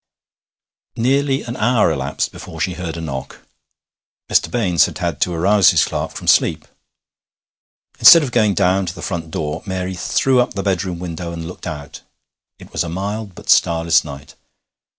Nearly 0.97 1.43
an 1.43 1.55
hour 1.57 1.91
elapsed 1.91 2.31
before 2.31 2.59
she 2.59 2.73
heard 2.73 2.97
a 2.97 3.01
knock. 3.01 3.45
Mr. 4.31 4.49
Baines 4.49 4.87
had 4.87 4.97
had 4.97 5.21
to 5.21 5.31
arouse 5.35 5.69
his 5.69 5.83
clerk 5.85 6.09
from 6.09 6.25
sleep. 6.25 6.67
Instead 7.99 8.23
of 8.23 8.31
going 8.31 8.55
down 8.55 8.87
to 8.87 8.95
the 8.95 9.03
front 9.03 9.29
door, 9.29 9.61
Mary 9.67 9.93
threw 9.93 10.39
up 10.39 10.55
the 10.55 10.63
bedroom 10.63 10.97
window 10.97 11.31
and 11.31 11.45
looked 11.45 11.67
out. 11.67 12.01
It 12.57 12.71
was 12.73 12.83
a 12.83 12.89
mild 12.89 13.35
but 13.35 13.51
starless 13.51 14.03
night. 14.03 14.33